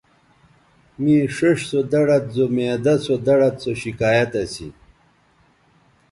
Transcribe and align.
مے 1.01 1.15
ݜیئݜ 1.35 1.59
سو 1.69 1.79
دڑد 1.91 2.25
زو 2.35 2.45
معدہ 2.55 2.93
سو 3.05 3.13
دڑد 3.25 3.55
سو 3.63 3.71
شکایت 3.83 4.31
اسی 4.41 4.67